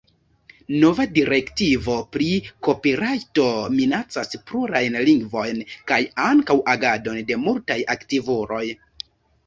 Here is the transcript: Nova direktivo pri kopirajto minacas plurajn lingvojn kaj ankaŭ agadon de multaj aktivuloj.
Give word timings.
Nova 0.83 1.03
direktivo 1.17 1.97
pri 2.17 2.29
kopirajto 2.69 3.45
minacas 3.75 4.35
plurajn 4.49 5.01
lingvojn 5.11 5.63
kaj 5.93 6.03
ankaŭ 6.33 6.61
agadon 6.79 7.25
de 7.33 7.43
multaj 7.47 7.83
aktivuloj. 8.01 8.69